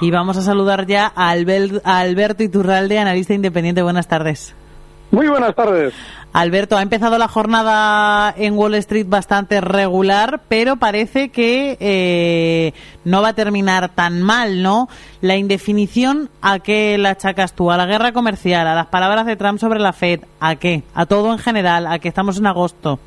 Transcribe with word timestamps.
Y 0.00 0.10
vamos 0.10 0.36
a 0.36 0.42
saludar 0.42 0.86
ya 0.86 1.12
a, 1.14 1.30
Alberto 1.30 2.42
Iturralde, 2.42 2.98
analista 2.98 3.34
independiente. 3.34 3.82
Buenas 3.82 4.08
tardes. 4.08 4.54
Muy 5.10 5.28
buenas 5.28 5.54
tardes. 5.54 5.94
Alberto, 6.32 6.76
ha 6.76 6.82
empezado 6.82 7.16
la 7.16 7.28
jornada 7.28 8.34
en 8.36 8.54
Wall 8.58 8.74
Street 8.74 9.06
bastante 9.08 9.62
regular, 9.62 10.42
pero 10.48 10.76
parece 10.76 11.30
que 11.30 11.78
eh, 11.80 12.74
no 13.04 13.22
va 13.22 13.28
a 13.28 13.32
terminar 13.32 13.88
tan 13.88 14.20
mal, 14.20 14.62
¿no? 14.62 14.88
La 15.22 15.36
indefinición, 15.36 16.28
¿a 16.42 16.58
qué 16.58 16.98
la 16.98 17.10
achacas 17.10 17.54
tú? 17.54 17.70
¿A 17.70 17.78
la 17.78 17.86
guerra 17.86 18.12
comercial? 18.12 18.66
¿A 18.66 18.74
las 18.74 18.88
palabras 18.88 19.24
de 19.24 19.36
Trump 19.36 19.58
sobre 19.58 19.80
la 19.80 19.94
Fed? 19.94 20.20
¿A 20.40 20.56
qué? 20.56 20.82
¿A 20.92 21.06
todo 21.06 21.32
en 21.32 21.38
general? 21.38 21.86
¿A 21.86 21.98
que 21.98 22.08
estamos 22.08 22.36
en 22.36 22.46
agosto? 22.46 22.98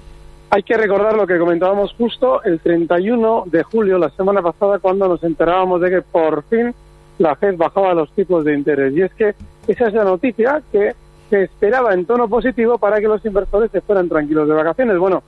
Hay 0.52 0.64
que 0.64 0.78
recordar 0.78 1.16
lo 1.16 1.28
que 1.28 1.38
comentábamos 1.38 1.94
justo 1.94 2.42
el 2.44 2.60
31 2.60 3.44
de 3.46 3.62
julio, 3.62 4.00
la 4.00 4.10
semana 4.10 4.42
pasada, 4.42 4.80
cuando 4.80 5.08
nos 5.08 5.24
enterábamos 5.24 5.80
de 5.80 5.92
que 5.92 6.02
por 6.02 6.42
fin 6.44 6.74
la 7.20 7.36
Fed 7.36 7.56
bajaba 7.56 7.94
los 7.94 8.12
tipos 8.14 8.44
de 8.44 8.56
interés. 8.56 8.94
Y 8.96 9.02
es 9.04 9.14
que 9.14 9.36
esa 9.68 9.88
es 9.88 9.94
la 9.94 10.04
noticia 10.04 10.64
que 10.72 10.96
se 11.30 11.44
esperaba 11.44 11.94
en 11.94 12.06
tono 12.06 12.28
positivo 12.28 12.80
para 12.80 13.00
que 13.00 13.08
los 13.08 13.24
inversores 13.24 13.70
se 13.70 13.82
fueran 13.82 14.10
tranquilos 14.10 14.48
de 14.48 14.56
vacaciones. 14.56 14.98
Bueno, 14.98 15.22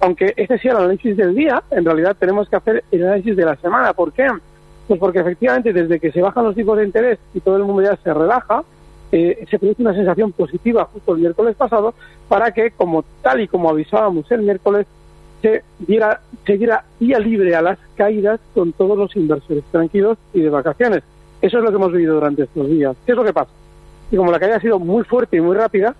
aunque 0.00 0.34
ese 0.36 0.58
sea 0.58 0.72
el 0.72 0.78
análisis 0.78 1.16
del 1.16 1.34
día, 1.34 1.62
en 1.70 1.84
realidad 1.84 2.14
tenemos 2.18 2.46
que 2.46 2.56
hacer 2.56 2.84
el 2.90 3.06
análisis 3.06 3.34
de 3.34 3.44
la 3.46 3.56
semana. 3.56 3.94
¿Por 3.94 4.12
qué? 4.12 4.28
Pues 4.88 5.00
porque 5.00 5.20
efectivamente 5.20 5.72
desde 5.72 5.98
que 5.98 6.12
se 6.12 6.20
bajan 6.20 6.44
los 6.44 6.54
tipos 6.54 6.76
de 6.76 6.84
interés 6.84 7.18
y 7.32 7.40
todo 7.40 7.56
el 7.56 7.64
mundo 7.64 7.80
ya 7.80 7.96
se 7.96 8.12
relaja, 8.12 8.62
eh, 9.16 9.46
se 9.50 9.58
produce 9.58 9.80
una 9.80 9.94
sensación 9.94 10.30
positiva 10.32 10.84
justo 10.92 11.14
el 11.14 11.20
miércoles 11.20 11.56
pasado 11.56 11.94
para 12.28 12.52
que, 12.52 12.70
como 12.72 13.02
tal 13.22 13.40
y 13.40 13.48
como 13.48 13.70
avisábamos 13.70 14.30
el 14.30 14.42
miércoles, 14.42 14.86
se 15.40 15.62
diera, 15.78 16.20
se 16.44 16.58
diera 16.58 16.84
día 17.00 17.18
libre 17.18 17.56
a 17.56 17.62
las 17.62 17.78
caídas 17.94 18.40
con 18.52 18.72
todos 18.72 18.98
los 18.98 19.16
inversores 19.16 19.64
tranquilos 19.72 20.18
y 20.34 20.40
de 20.40 20.50
vacaciones. 20.50 21.02
Eso 21.40 21.56
es 21.56 21.64
lo 21.64 21.70
que 21.70 21.76
hemos 21.76 21.92
vivido 21.92 22.16
durante 22.16 22.42
estos 22.42 22.68
días. 22.68 22.94
¿Qué 23.06 23.12
es 23.12 23.16
lo 23.16 23.24
que 23.24 23.32
pasa? 23.32 23.50
Y 24.10 24.16
como 24.16 24.30
la 24.30 24.38
caída 24.38 24.56
ha 24.56 24.60
sido 24.60 24.78
muy 24.78 25.02
fuerte 25.04 25.38
y 25.38 25.40
muy 25.40 25.56
rápida, 25.56 25.94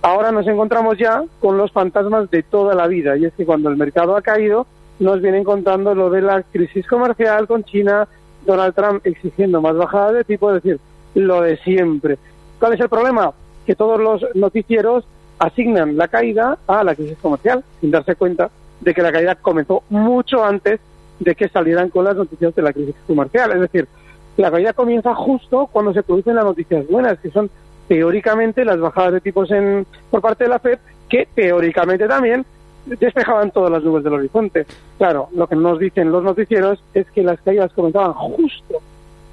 ahora 0.00 0.32
nos 0.32 0.46
encontramos 0.46 0.96
ya 0.98 1.22
con 1.40 1.58
los 1.58 1.70
fantasmas 1.72 2.30
de 2.30 2.42
toda 2.42 2.74
la 2.74 2.86
vida. 2.86 3.18
Y 3.18 3.26
es 3.26 3.34
que 3.34 3.44
cuando 3.44 3.68
el 3.68 3.76
mercado 3.76 4.16
ha 4.16 4.22
caído, 4.22 4.66
nos 4.98 5.20
vienen 5.20 5.44
contando 5.44 5.94
lo 5.94 6.08
de 6.08 6.22
la 6.22 6.42
crisis 6.42 6.86
comercial 6.86 7.46
con 7.46 7.64
China, 7.64 8.08
Donald 8.46 8.74
Trump 8.74 9.06
exigiendo 9.06 9.60
más 9.60 9.76
bajada 9.76 10.12
de 10.12 10.24
tipo, 10.24 10.48
es 10.50 10.62
decir, 10.62 10.80
lo 11.14 11.42
de 11.42 11.56
siempre. 11.58 12.18
¿Cuál 12.62 12.74
es 12.74 12.80
el 12.80 12.88
problema? 12.88 13.32
Que 13.66 13.74
todos 13.74 14.00
los 14.00 14.24
noticieros 14.36 15.04
asignan 15.40 15.96
la 15.96 16.06
caída 16.06 16.58
a 16.68 16.84
la 16.84 16.94
crisis 16.94 17.18
comercial, 17.20 17.64
sin 17.80 17.90
darse 17.90 18.14
cuenta 18.14 18.50
de 18.80 18.94
que 18.94 19.02
la 19.02 19.10
caída 19.10 19.34
comenzó 19.34 19.82
mucho 19.90 20.44
antes 20.44 20.78
de 21.18 21.34
que 21.34 21.48
salieran 21.48 21.90
con 21.90 22.04
las 22.04 22.14
noticias 22.14 22.54
de 22.54 22.62
la 22.62 22.72
crisis 22.72 22.94
comercial. 23.04 23.50
Es 23.50 23.62
decir, 23.62 23.88
la 24.36 24.52
caída 24.52 24.74
comienza 24.74 25.12
justo 25.12 25.68
cuando 25.72 25.92
se 25.92 26.04
producen 26.04 26.36
las 26.36 26.44
noticias 26.44 26.86
buenas, 26.86 27.18
que 27.18 27.32
son 27.32 27.50
teóricamente 27.88 28.64
las 28.64 28.78
bajadas 28.78 29.14
de 29.14 29.20
tipos 29.22 29.50
en, 29.50 29.84
por 30.08 30.20
parte 30.20 30.44
de 30.44 30.50
la 30.50 30.60
FED, 30.60 30.78
que 31.08 31.26
teóricamente 31.34 32.06
también 32.06 32.46
despejaban 32.86 33.50
todas 33.50 33.72
las 33.72 33.82
nubes 33.82 34.04
del 34.04 34.12
horizonte. 34.12 34.66
Claro, 34.98 35.30
lo 35.34 35.48
que 35.48 35.56
nos 35.56 35.80
dicen 35.80 36.12
los 36.12 36.22
noticieros 36.22 36.80
es 36.94 37.10
que 37.10 37.24
las 37.24 37.40
caídas 37.40 37.72
comenzaban 37.72 38.12
justo 38.12 38.80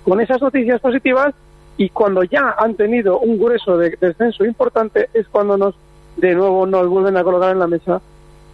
con 0.04 0.20
esas 0.20 0.42
noticias 0.42 0.82
positivas 0.82 1.36
y 1.80 1.90
cuando 1.90 2.24
ya 2.26 2.56
han 2.60 2.76
tenido 2.76 3.20
un 3.20 3.40
grueso 3.40 3.78
de 3.78 3.98
descenso 4.02 4.44
importante 4.44 5.10
es 5.14 5.26
cuando 5.30 5.58
nos 5.58 5.76
de 6.18 6.36
nuevo 6.36 6.66
nos 6.66 6.86
vuelven 6.90 7.16
a 7.16 7.24
colocar 7.24 7.52
en 7.54 7.60
la 7.60 7.68
mesa 7.68 8.02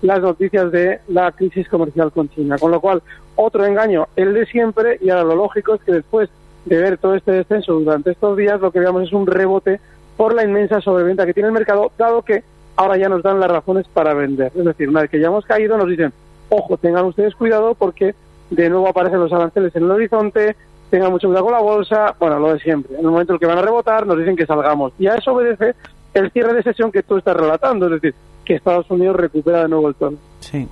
las 0.03 0.21
noticias 0.21 0.71
de 0.71 0.99
la 1.07 1.31
crisis 1.31 1.67
comercial 1.67 2.11
con 2.11 2.29
China. 2.29 2.59
Con 2.59 2.69
lo 2.69 2.79
cual, 2.79 3.01
otro 3.35 3.65
engaño, 3.65 4.07
el 4.15 4.35
de 4.35 4.45
siempre, 4.45 4.99
y 5.01 5.09
ahora 5.09 5.23
lo 5.23 5.35
lógico 5.37 5.73
es 5.73 5.81
que 5.81 5.93
después 5.93 6.29
de 6.65 6.77
ver 6.77 6.99
todo 6.99 7.15
este 7.15 7.31
descenso 7.31 7.73
durante 7.73 8.11
estos 8.11 8.37
días, 8.37 8.61
lo 8.61 8.71
que 8.71 8.79
veamos 8.79 9.01
es 9.07 9.11
un 9.11 9.25
rebote 9.25 9.79
por 10.17 10.35
la 10.35 10.43
inmensa 10.43 10.79
sobreventa 10.79 11.25
que 11.25 11.33
tiene 11.33 11.47
el 11.47 11.53
mercado, 11.53 11.91
dado 11.97 12.21
que 12.21 12.43
ahora 12.75 12.95
ya 12.95 13.09
nos 13.09 13.23
dan 13.23 13.39
las 13.39 13.49
razones 13.49 13.87
para 13.87 14.13
vender. 14.13 14.51
Es 14.55 14.65
decir, 14.65 14.87
una 14.87 15.01
vez 15.01 15.09
que 15.09 15.19
ya 15.19 15.27
hemos 15.27 15.45
caído, 15.45 15.77
nos 15.77 15.89
dicen, 15.89 16.13
ojo, 16.49 16.77
tengan 16.77 17.05
ustedes 17.05 17.33
cuidado 17.33 17.73
porque 17.73 18.13
de 18.51 18.69
nuevo 18.69 18.87
aparecen 18.87 19.19
los 19.19 19.33
aranceles 19.33 19.75
en 19.75 19.85
el 19.85 19.91
horizonte, 19.91 20.55
tengan 20.89 21.11
mucho 21.11 21.27
cuidado 21.27 21.45
con 21.45 21.53
la 21.53 21.61
bolsa, 21.61 22.15
bueno, 22.19 22.39
lo 22.39 22.53
de 22.53 22.59
siempre. 22.59 22.95
En 22.95 23.05
el 23.05 23.11
momento 23.11 23.33
en 23.33 23.39
que 23.39 23.45
van 23.45 23.57
a 23.57 23.61
rebotar, 23.61 24.05
nos 24.05 24.17
dicen 24.17 24.35
que 24.35 24.45
salgamos. 24.45 24.93
Y 24.99 25.07
a 25.07 25.15
eso 25.15 25.33
obedece 25.33 25.75
el 26.13 26.31
cierre 26.31 26.53
de 26.53 26.63
sesión 26.63 26.91
que 26.91 27.03
tú 27.03 27.17
estás 27.17 27.35
relatando, 27.35 27.85
es 27.87 28.01
decir, 28.01 28.15
que 28.43 28.55
Estados 28.55 28.89
Unidos 28.89 29.15
recupera 29.15 29.63
de 29.63 29.69
nuevo 29.69 29.87
el 29.89 29.95
tono. 29.95 30.17
Sí. 30.39 30.67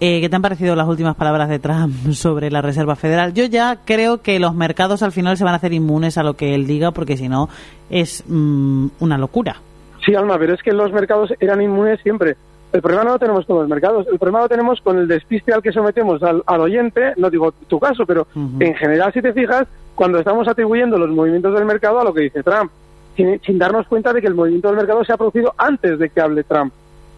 Eh, 0.00 0.20
¿Qué 0.20 0.28
te 0.28 0.34
han 0.34 0.42
parecido 0.42 0.74
las 0.74 0.88
últimas 0.88 1.14
palabras 1.14 1.48
de 1.48 1.58
Trump 1.58 1.94
sobre 2.12 2.50
la 2.50 2.60
Reserva 2.60 2.96
Federal? 2.96 3.34
Yo 3.34 3.44
ya 3.44 3.78
creo 3.84 4.20
que 4.20 4.38
los 4.40 4.54
mercados 4.54 5.02
al 5.02 5.12
final 5.12 5.36
se 5.36 5.44
van 5.44 5.54
a 5.54 5.56
hacer 5.56 5.72
inmunes 5.72 6.18
a 6.18 6.22
lo 6.22 6.34
que 6.34 6.54
él 6.54 6.66
diga, 6.66 6.90
porque 6.90 7.16
si 7.16 7.28
no 7.28 7.48
es 7.88 8.24
mm, 8.26 8.86
una 9.00 9.18
locura. 9.18 9.56
Sí, 10.04 10.14
Alma, 10.14 10.36
pero 10.38 10.54
es 10.54 10.62
que 10.62 10.72
los 10.72 10.92
mercados 10.92 11.32
eran 11.38 11.62
inmunes 11.62 12.00
siempre. 12.02 12.36
El 12.72 12.80
problema 12.80 13.04
no 13.04 13.10
lo 13.10 13.18
tenemos 13.18 13.44
con 13.44 13.58
los 13.58 13.68
mercados, 13.68 14.06
el 14.10 14.18
problema 14.18 14.40
lo 14.40 14.48
tenemos 14.48 14.80
con 14.80 14.98
el 14.98 15.06
despiste 15.06 15.52
al 15.52 15.62
que 15.62 15.72
sometemos 15.72 16.22
al, 16.22 16.42
oyente, 16.60 17.12
no 17.18 17.28
digo 17.28 17.52
tu 17.68 17.78
caso, 17.78 18.06
pero 18.06 18.26
en 18.34 18.74
general 18.74 19.12
si 19.12 19.20
te 19.20 19.32
fijas, 19.32 19.66
cuando 19.94 20.18
estamos 20.18 20.48
atribuyendo 20.48 20.96
los 20.96 21.10
movimientos 21.10 21.54
del 21.54 21.66
mercado 21.66 22.00
a 22.00 22.04
lo 22.04 22.14
que 22.14 22.22
dice 22.22 22.42
Trump, 22.42 22.70
sin, 23.16 23.58
darnos 23.58 23.86
cuenta 23.86 24.12
de 24.12 24.22
que 24.22 24.26
el 24.26 24.34
movimiento 24.34 24.68
del 24.68 24.78
mercado 24.78 25.04
se 25.04 25.12
ha 25.12 25.18
producido 25.18 25.54
antes 25.58 25.98
de 25.98 26.08
que 26.08 26.20
hable 26.20 26.44
Trump. 26.44 26.72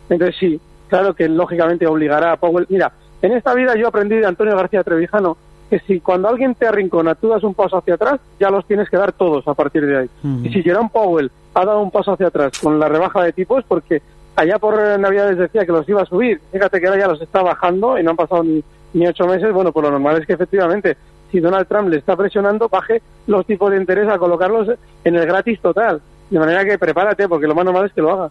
Entonces 0.09 0.37
sí, 0.39 0.61
claro 0.89 1.15
que 1.15 1.29
lógicamente 1.29 1.87
obligará 1.87 2.33
a 2.33 2.37
Powell. 2.37 2.67
Mira, 2.69 2.93
en 3.23 3.33
esta 3.33 3.55
vida 3.55 3.77
yo 3.77 3.89
aprendí 3.89 4.17
de 4.17 4.27
Antonio 4.27 4.57
García 4.57 4.83
Trevijano 4.83 5.37
que 5.71 5.79
si 5.81 6.01
cuando 6.01 6.29
alguien 6.29 6.55
te 6.55 6.67
arrincona 6.67 7.15
tú 7.15 7.29
das 7.29 7.43
un 7.43 7.55
paso 7.55 7.79
hacia 7.79 7.95
atrás, 7.95 8.21
ya 8.39 8.51
los 8.51 8.67
tienes 8.67 8.91
que 8.91 8.97
dar 8.97 9.13
todos 9.13 9.47
a 9.49 9.55
partir 9.55 9.87
de 9.87 9.99
ahí. 9.99 10.11
Y 10.43 10.51
si 10.51 10.63
Jerome 10.63 10.91
Powell 10.93 11.31
ha 11.55 11.65
dado 11.65 11.81
un 11.81 11.91
paso 11.91 12.13
hacia 12.13 12.27
atrás 12.27 12.59
con 12.59 12.79
la 12.79 12.89
rebaja 12.89 13.23
de 13.23 13.33
tipos, 13.33 13.65
porque 13.67 14.03
allá 14.37 14.59
por 14.59 14.77
Navidades 14.99 15.39
decía 15.39 15.65
que 15.65 15.73
los 15.73 15.89
iba 15.89 16.03
a 16.03 16.07
subir. 16.07 16.41
Fíjate 16.53 16.81
que 16.81 16.87
ahora 16.87 17.01
ya 17.01 17.09
los 17.09 17.21
está 17.21 17.43
bajando 17.43 17.99
y 17.99 18.03
no 18.03 18.11
han 18.11 18.17
pasado 18.17 18.43
ni, 18.45 18.63
ni 18.93 19.07
ocho 19.07 19.27
meses. 19.27 19.53
Bueno, 19.53 19.73
pues 19.73 19.85
lo 19.85 19.91
normal 19.91 20.21
es 20.21 20.27
que 20.27 20.35
efectivamente, 20.35 20.97
si 21.31 21.41
Donald 21.41 21.67
Trump 21.69 21.89
le 21.89 21.99
está 21.99 22.17
presionando, 22.17 22.69
baje 22.69 23.03
los 23.27 23.47
tipos 23.47 23.71
de 23.71 23.79
interés 23.79 24.09
a 24.09 24.19
colocarlos 24.19 24.69
en 25.05 25.17
el 25.17 25.27
gratis 25.27 25.61
total. 25.61 26.01
De 26.31 26.39
manera 26.39 26.65
que 26.65 26.79
prepárate, 26.79 27.29
porque 27.29 27.47
lo 27.47 27.55
más 27.55 27.65
normal 27.65 27.87
es 27.87 27.93
que 27.93 28.03
lo 28.03 28.13
haga. 28.13 28.31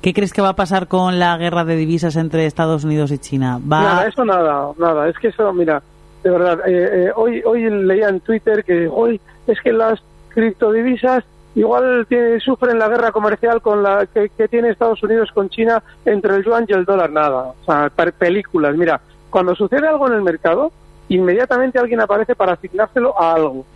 ¿Qué 0.00 0.14
crees 0.14 0.32
que 0.32 0.40
va 0.40 0.50
a 0.50 0.56
pasar 0.56 0.86
con 0.86 1.18
la 1.18 1.36
guerra 1.36 1.64
de 1.64 1.76
divisas 1.76 2.16
entre 2.16 2.46
Estados 2.46 2.84
Unidos 2.84 3.10
y 3.10 3.18
China? 3.18 3.58
¿Va... 3.60 3.82
Nada, 3.82 4.06
eso 4.06 4.24
nada, 4.24 4.68
nada. 4.78 5.08
Es 5.08 5.18
que 5.18 5.28
eso, 5.28 5.52
mira, 5.52 5.82
de 6.22 6.30
verdad, 6.30 6.60
eh, 6.66 7.06
eh, 7.06 7.12
hoy, 7.14 7.42
hoy 7.44 7.68
leía 7.68 8.08
en 8.08 8.20
Twitter 8.20 8.64
que 8.64 8.88
hoy 8.88 9.20
es 9.46 9.60
que 9.60 9.72
las 9.72 10.00
criptodivisas 10.28 11.24
igual 11.58 12.06
sufren 12.44 12.78
la 12.78 12.88
guerra 12.88 13.12
comercial 13.12 13.60
con 13.60 13.82
la 13.82 14.06
que, 14.06 14.30
tiene 14.48 14.70
Estados 14.70 15.02
Unidos 15.02 15.30
con 15.32 15.48
China 15.48 15.82
entre 16.04 16.36
el 16.36 16.44
yuan 16.44 16.64
y 16.68 16.72
el 16.72 16.84
dólar, 16.84 17.10
nada. 17.10 17.52
O 17.60 17.64
sea, 17.64 17.90
películas. 18.18 18.76
Mira, 18.76 19.00
cuando 19.30 19.54
sucede 19.54 19.86
algo 19.86 20.06
en 20.06 20.14
el 20.14 20.22
mercado, 20.22 20.70
inmediatamente 21.08 21.78
alguien 21.78 22.00
aparece 22.00 22.34
para 22.34 22.52
asignárselo 22.52 23.20
a 23.20 23.34
algo. 23.34 23.66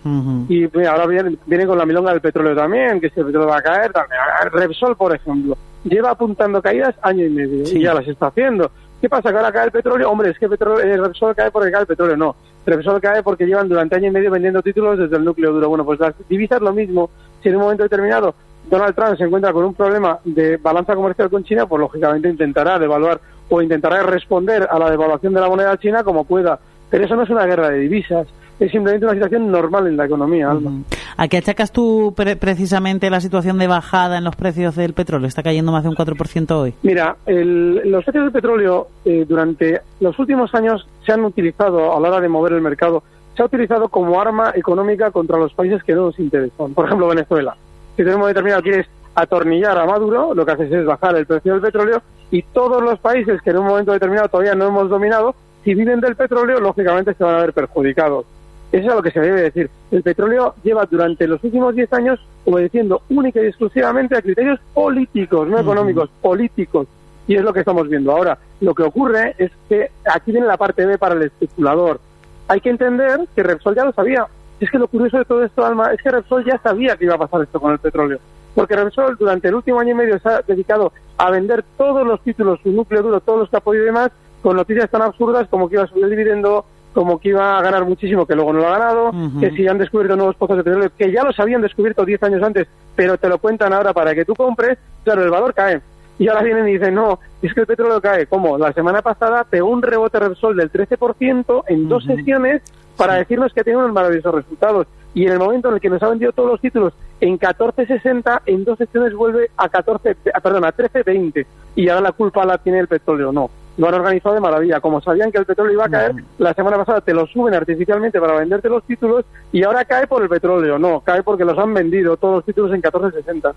Y 0.49 0.65
ahora 0.87 1.07
viene, 1.07 1.37
viene, 1.47 1.67
con 1.67 1.79
la 1.79 1.87
milonga 1.87 2.13
del 2.13 2.21
petróleo 2.21 2.55
también, 2.55 3.01
que 3.01 3.11
si 3.11 3.21
el 3.21 3.27
petróleo 3.27 3.49
va 3.49 3.59
a 3.59 3.63
caer, 3.63 3.93
también. 3.93 4.21
Repsol, 4.53 4.97
por 4.97 5.15
ejemplo, 5.15 5.57
lleva 5.85 6.11
apuntando 6.11 6.63
caídas 6.63 6.95
año 7.03 7.27
y 7.27 7.31
medio 7.31 7.63
y 7.65 7.83
ya 7.83 7.95
las 7.95 8.07
está 8.07 8.29
haciendo. 8.29 8.71
¿Qué 9.01 9.09
pasa? 9.09 9.31
¿Que 9.31 9.37
ahora 9.37 9.51
cae 9.51 9.65
el 9.65 9.73
petróleo? 9.73 10.09
Hombre, 10.09 10.31
es 10.31 10.39
que 10.39 10.49
petróleo, 10.49 10.81
el 10.81 10.91
eh, 10.91 10.97
Repsol 10.97 11.35
cae 11.35 11.51
porque 11.51 11.73
cae 11.73 11.81
el 11.81 11.87
petróleo. 11.89 12.17
No, 12.17 12.37
Repsol 12.65 13.01
cae 13.01 13.23
porque 13.23 13.47
llevan 13.47 13.69
durante 13.69 13.97
año 13.97 14.09
y 14.09 14.11
medio 14.13 14.31
vendiendo 14.31 14.63
títulos 14.63 14.99
desde 14.99 15.17
el 15.17 15.25
núcleo 15.25 15.53
duro. 15.53 15.69
Bueno, 15.69 15.85
pues 15.85 15.99
las 15.99 16.15
divisas 16.29 16.61
lo 16.61 16.73
mismo. 16.73 17.11
Si 17.43 17.49
en 17.49 17.57
un 17.57 17.63
momento 17.63 17.83
determinado 17.83 18.35
Donald 18.71 18.95
Trump 18.95 19.17
se 19.17 19.25
encuentra 19.25 19.53
con 19.53 19.65
un 19.65 19.75
problema 19.75 20.19
de 20.25 20.57
balanza 20.57 20.95
comercial 20.95 21.29
con 21.29 21.45
China, 21.45 21.67
pues 21.67 21.81
lógicamente 21.81 22.29
intentará 22.29 22.79
devaluar 22.79 23.21
o 23.49 23.61
intentará 23.61 24.03
responder 24.03 24.67
a 24.71 24.79
la 24.79 24.91
devaluación 24.91 25.35
de 25.35 25.41
la 25.41 25.49
moneda 25.49 25.77
china 25.79 26.05
como 26.05 26.25
pueda. 26.25 26.59
Pero 26.91 27.05
eso 27.05 27.17
no 27.17 27.23
es 27.23 27.31
una 27.31 27.47
guerra 27.47 27.71
de 27.71 27.81
divisas, 27.81 28.27
es 28.65 28.71
simplemente 28.71 29.07
una 29.07 29.15
situación 29.15 29.51
normal 29.51 29.87
en 29.87 29.97
la 29.97 30.07
economía. 30.07 30.51
Alma. 30.51 30.83
¿A 31.17 31.29
qué 31.29 31.39
achacas 31.39 31.73
tú 31.73 32.15
precisamente 32.17 33.11
la 33.11 33.21
situación 33.21 33.59
de 33.59 33.67
bajada 33.67 34.19
en 34.19 34.25
los 34.25 34.37
precios 34.37 34.77
del 34.77 34.95
petróleo? 34.95 35.27
¿Está 35.27 35.43
cayendo 35.43 35.73
más 35.73 35.83
de 35.83 35.89
un 35.89 35.97
4% 35.97 36.51
hoy? 36.53 36.75
Mira, 36.83 37.17
los 37.27 38.05
precios 38.05 38.25
del 38.25 38.33
petróleo 38.33 38.89
eh, 39.05 39.25
durante 39.29 39.81
los 40.01 40.19
últimos 40.19 40.55
años 40.55 40.87
se 41.05 41.13
han 41.13 41.25
utilizado 41.25 41.97
a 41.97 42.01
la 42.01 42.09
hora 42.09 42.21
de 42.21 42.29
mover 42.29 42.53
el 42.53 42.61
mercado 42.61 43.03
se 43.37 43.43
ha 43.43 43.47
utilizado 43.47 43.89
como 43.89 44.21
arma 44.21 44.53
económica 44.55 45.11
contra 45.11 45.39
los 45.39 45.55
países 45.55 45.83
que 45.85 45.95
no 45.95 46.07
nos 46.07 46.19
interesan. 46.19 46.75
Por 46.75 46.87
ejemplo, 46.87 47.09
Venezuela. 47.09 47.57
Si 47.97 48.05
tenemos 48.05 48.29
determinado 48.29 48.63
quieres 48.63 48.87
atornillar 49.15 49.79
a 49.79 49.87
Maduro, 49.87 50.35
lo 50.35 50.45
que 50.45 50.53
haces 50.53 50.73
es 50.73 50.85
bajar 50.85 51.17
el 51.17 51.27
precio 51.27 51.53
del 51.53 51.63
petróleo 51.63 52.03
y 52.31 52.43
todos 52.43 52.83
los 52.83 52.99
países 52.99 53.41
que 53.43 53.51
en 53.51 53.59
un 53.59 53.67
momento 53.67 53.93
determinado 53.93 54.29
todavía 54.29 54.55
no 54.55 54.67
hemos 54.67 54.89
dominado, 54.89 55.35
si 55.65 55.75
viven 55.75 56.01
del 56.01 56.17
petróleo, 56.17 56.61
lógicamente 56.61 57.15
se 57.15 57.25
van 57.25 57.37
a 57.37 57.41
ver 57.41 57.53
perjudicados. 57.53 58.27
Eso 58.73 58.89
es 58.89 58.95
lo 58.95 59.03
que 59.03 59.11
se 59.11 59.21
debe 59.21 59.43
decir. 59.43 59.71
El 59.91 60.03
petróleo 60.03 60.55
lleva 60.65 60.87
durante 60.87 61.27
los 61.27 61.45
últimos 61.45 61.75
10 61.75 61.93
años 61.93 62.21
obedeciendo 62.47 63.03
única 63.11 63.41
y 63.43 63.47
exclusivamente 63.47 64.17
a 64.17 64.23
criterios 64.23 64.59
políticos, 64.73 65.47
no 65.47 65.59
económicos, 65.59 66.09
políticos. 66.23 66.89
Y 67.27 67.37
es 67.37 67.43
lo 67.43 67.53
que 67.53 67.61
estamos 67.61 67.87
viendo 67.87 68.13
ahora. 68.13 68.39
Lo 68.61 68.75
que 68.75 68.83
ocurre 68.83 69.35
es 69.37 69.51
que 69.69 69.91
aquí 70.07 70.33
viene 70.33 70.47
la 70.47 70.57
parte 70.57 70.87
B 70.87 70.97
para 70.97 71.15
el 71.15 71.23
especulador. 71.23 72.01
Hay 72.49 72.63
que 72.63 72.71
entender 72.71 73.21
que 73.37 73.43
Repsol 73.43 73.77
ya 73.77 73.85
lo 73.85 73.93
sabía. 73.93 74.27
Es 74.59 74.71
que 74.71 74.79
lo 74.79 74.89
curioso 74.89 75.19
de 75.19 75.25
todo 75.27 75.45
esto, 75.45 75.65
Alma, 75.65 75.93
es 75.93 76.03
que 76.03 76.11
Repsol 76.11 76.45
ya 76.45 76.59
sabía 76.59 76.97
que 76.97 77.05
iba 77.05 77.15
a 77.15 77.19
pasar 77.19 77.43
esto 77.43 77.61
con 77.61 77.73
el 77.73 77.79
petróleo. 77.79 78.19
Porque 78.55 78.75
Repsol 78.75 79.17
durante 79.19 79.49
el 79.49 79.55
último 79.55 79.81
año 79.81 79.91
y 79.91 79.95
medio 79.95 80.19
se 80.19 80.29
ha 80.29 80.43
dedicado 80.43 80.93
a 81.19 81.31
vender 81.31 81.63
todos 81.77 82.07
los 82.07 82.21
títulos, 82.23 82.59
su 82.63 82.71
núcleo 82.71 83.03
duro, 83.03 83.21
todos 83.21 83.41
los 83.41 83.51
que 83.51 83.57
ha 83.57 83.61
podido 83.61 83.85
y 83.85 83.87
demás, 83.87 84.11
con 84.43 84.57
noticias 84.57 84.91
tan 84.91 85.03
absurdas 85.03 85.47
como 85.49 85.69
que 85.69 85.77
iba 85.77 85.85
a 85.85 85.87
subir 85.87 86.05
el 86.05 86.11
dividendo, 86.11 86.65
como 86.93 87.19
que 87.19 87.31
iba 87.31 87.59
a 87.59 87.63
ganar 87.63 87.85
muchísimo, 87.85 88.27
que 88.27 88.35
luego 88.35 88.53
no 88.53 88.61
lo 88.61 88.69
ha 88.69 88.79
ganado, 88.79 89.13
que 89.41 89.51
si 89.53 89.67
han 89.67 89.79
descubierto 89.79 90.17
nuevos 90.17 90.37
pozos 90.37 90.59
de 90.59 90.65
petróleo, 90.65 90.91
que 90.97 91.11
ya 91.11 91.25
los 91.25 91.39
habían 91.41 91.63
descubierto 91.63 92.05
10 92.05 92.23
años 92.25 92.43
antes, 92.43 92.69
pero 92.95 93.17
te 93.17 93.29
lo 93.29 93.39
cuentan 93.39 93.73
ahora 93.73 93.93
para 93.93 94.15
que 94.15 94.25
tú 94.25 94.35
compres, 94.35 94.79
claro, 95.05 95.25
el 95.25 95.31
valor 95.31 95.55
cae. 95.55 95.81
Y 96.19 96.29
ahora 96.29 96.43
vienen 96.43 96.69
y 96.69 96.75
dicen, 96.75 96.95
no, 96.95 97.19
es 97.41 97.53
que 97.55 97.61
el 97.61 97.67
petróleo 97.67 98.01
cae. 98.01 98.27
¿Cómo? 98.27 98.59
La 98.59 98.73
semana 98.73 99.03
pasada 99.03 99.45
pegó 99.45 99.69
un 99.69 99.83
rebote 99.83 100.21
Repsol 100.21 100.57
del 100.57 100.71
13% 100.71 101.65
en 101.69 101.89
dos 101.89 102.05
sesiones 102.05 102.63
para 102.97 103.15
decirnos 103.15 103.53
que 103.53 103.65
tiene 103.65 103.79
unos 103.79 103.93
maravillosos 103.93 104.35
resultados. 104.35 104.87
Y 105.15 105.27
en 105.27 105.33
el 105.33 105.39
momento 105.39 105.69
en 105.69 105.75
el 105.75 105.81
que 105.81 105.91
nos 105.91 106.03
ha 106.03 106.09
vendido 106.09 106.33
todos 106.33 106.51
los 106.51 106.61
títulos 106.61 106.93
en 107.21 107.39
14.60, 107.39 108.43
en 108.47 108.65
dos 108.65 108.79
sesiones 108.79 109.15
vuelve 109.15 109.51
a 109.57 109.69
14, 109.69 110.15
perdón, 110.43 110.65
a 110.65 110.75
13.20. 110.75 111.47
Y 111.77 111.89
ahora 111.89 112.03
la 112.03 112.13
culpa 112.13 112.45
la 112.45 112.59
tiene 112.59 112.79
el 112.79 112.89
petróleo. 112.89 113.33
No, 113.33 113.51
lo 113.83 113.89
han 113.89 113.95
organizado 113.95 114.37
de 114.37 114.41
maravilla. 114.41 114.81
Como 114.81 115.01
sabían 115.01 115.33
que 115.33 115.39
el 115.39 115.45
petróleo 115.45 115.73
iba 115.73 115.87
a 115.87 115.89
caer, 115.89 116.15
la 116.39 116.55
semana 116.55 116.77
pasada 116.77 117.01
te 117.01 117.13
lo 117.13 117.27
suben 117.27 117.53
artificialmente 117.53 118.21
para 118.21 118.39
venderte 118.39 118.69
los 118.69 118.85
títulos 118.85 119.25
y 119.51 119.65
ahora 119.65 119.85
cae 119.85 120.07
por 120.07 120.23
el 120.23 120.29
petróleo. 120.29 120.79
No, 120.79 121.01
cae 121.01 121.25
porque 121.25 121.45
los 121.45 121.59
han 121.59 121.75
vendido 121.75 122.17
todos 122.17 122.37
los 122.37 122.45
títulos 122.45 122.73
en 122.73 122.81
14.60. 122.81 123.53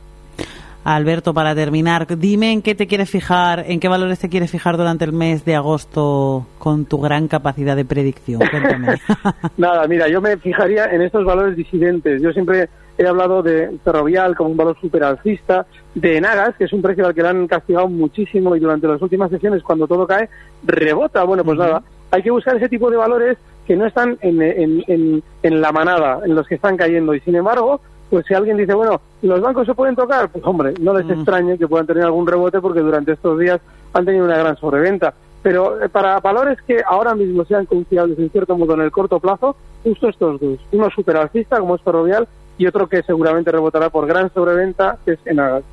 Alberto, 0.86 1.34
para 1.34 1.56
terminar, 1.56 2.06
dime 2.16 2.52
en 2.52 2.62
qué 2.62 2.76
te 2.76 2.86
quieres 2.86 3.10
fijar, 3.10 3.66
en 3.68 3.80
qué 3.80 3.88
valores 3.88 4.20
te 4.20 4.30
quieres 4.30 4.52
fijar 4.52 4.78
durante 4.78 5.04
el 5.04 5.14
mes 5.14 5.44
de 5.44 5.56
agosto 5.56 6.46
con 6.60 6.86
tu 6.86 7.02
gran 7.02 7.28
capacidad 7.28 7.76
de 7.76 7.84
predicción. 7.84 8.40
Cuéntame. 8.52 9.02
Nada, 9.58 9.88
mira, 9.88 10.08
yo 10.08 10.22
me 10.22 10.38
fijaría 10.38 10.86
en 10.86 11.02
estos 11.02 11.26
valores 11.26 11.58
disidentes. 11.58 12.22
Yo 12.22 12.32
siempre 12.34 12.70
he 13.00 13.08
hablado 13.08 13.42
de 13.42 13.76
Ferrovial 13.84 14.36
como 14.36 14.52
un 14.52 14.58
valor 14.58 14.78
super 14.80 15.04
alcista, 15.04 15.66
de 15.96 16.22
Nagas, 16.22 16.56
que 16.56 16.66
es 16.66 16.74
un 16.74 16.84
precio 16.84 17.08
al 17.08 17.16
que 17.16 17.24
le 17.24 17.30
han 17.30 17.48
castigado 17.48 17.88
muchísimo 17.88 18.56
y 18.56 18.60
durante 18.60 18.88
las 18.88 19.02
últimas 19.02 19.32
sesiones, 19.32 19.64
cuando 19.64 19.88
todo 19.88 20.06
cae, 20.06 20.30
rebota. 20.64 21.24
Bueno, 21.24 21.44
pues 21.44 21.58
nada, 21.58 21.82
hay 22.12 22.22
que 22.22 22.30
buscar 22.30 22.58
ese 22.58 22.70
tipo 22.70 22.92
de 22.92 22.98
valores 22.98 23.40
que 23.66 23.76
no 23.76 23.88
están 23.88 24.20
en, 24.22 24.40
en, 24.40 25.24
en 25.42 25.62
la 25.62 25.72
manada, 25.72 26.20
en 26.24 26.36
los 26.36 26.48
que 26.48 26.54
están 26.54 26.78
cayendo. 26.78 27.16
Y 27.16 27.22
sin 27.22 27.34
embargo, 27.34 27.82
pues 28.10 28.26
si 28.26 28.34
alguien 28.34 28.58
dice, 28.58 28.74
bueno, 28.74 29.02
¿los 29.22 29.42
bancos 29.42 29.66
se 29.66 29.74
pueden 29.74 29.96
tocar? 29.96 30.30
Pues 30.30 30.44
hombre, 30.46 30.74
no 30.80 30.98
les 30.98 31.10
extrañe 31.10 31.58
que 31.58 31.68
puedan 31.68 31.88
tener 31.88 32.04
algún 32.04 32.28
rebote 32.28 32.62
porque 32.62 32.80
durante 32.80 33.14
estos 33.14 33.40
días 33.40 33.60
han 33.94 34.06
tenido 34.06 34.26
una 34.26 34.38
gran 34.38 34.56
sobreventa. 34.58 35.14
Pero 35.42 35.82
eh, 35.82 35.90
para 35.90 36.20
valores 36.20 36.58
que 36.66 36.82
ahora 36.88 37.14
mismo 37.14 37.46
sean 37.46 37.66
confiables 37.66 38.18
en 38.18 38.30
cierto 38.30 38.58
modo 38.58 38.74
en 38.74 38.82
el 38.82 38.92
corto 38.92 39.20
plazo, 39.20 39.56
justo 39.84 40.10
estos 40.10 40.40
dos. 40.40 40.60
Uno 40.72 40.90
superalcista, 40.90 41.60
como 41.60 41.76
es 41.76 41.82
Ferrovial, 41.82 42.28
y 42.58 42.68
otro 42.68 42.88
que 42.88 43.04
seguramente 43.04 43.52
rebotará 43.52 43.90
por 43.90 44.08
gran 44.08 44.34
sobreventa, 44.34 44.98
que 45.06 45.14
es 45.14 45.20
Enagas. 45.26 45.64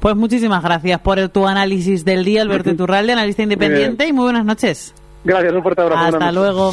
Pues 0.00 0.16
muchísimas 0.16 0.62
gracias 0.62 1.00
por 1.00 1.28
tu 1.28 1.46
análisis 1.46 2.04
del 2.04 2.24
día, 2.24 2.42
Alberto 2.42 2.74
Turralde, 2.74 3.12
analista 3.12 3.42
independiente, 3.42 4.06
y 4.06 4.12
muy 4.12 4.24
buenas 4.24 4.44
noches. 4.44 4.94
Gracias, 5.24 5.52
un 5.52 5.62
fuerte 5.62 5.82
abrazo. 5.82 6.16
Hasta 6.16 6.32
luego. 6.32 6.72